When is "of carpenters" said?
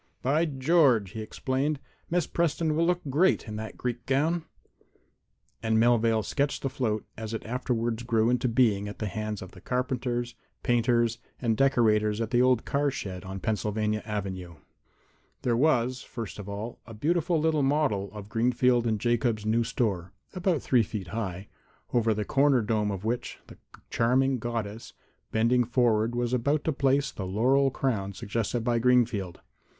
9.43-10.33